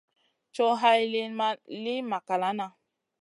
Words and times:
Coh 0.55 0.75
hay 0.81 0.99
lìyn 1.13 1.31
ma 1.39 1.47
li 1.83 1.95
makalana. 2.09 2.67